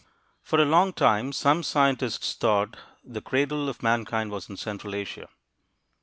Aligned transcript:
For 0.41 0.59
a 0.59 0.65
long 0.65 0.93
time 0.93 1.31
some 1.31 1.61
scientists 1.61 2.33
thought 2.33 2.75
the 3.03 3.21
"cradle 3.21 3.69
of 3.69 3.83
mankind" 3.83 4.31
was 4.31 4.49
in 4.49 4.57
central 4.57 4.95
Asia. 4.95 5.27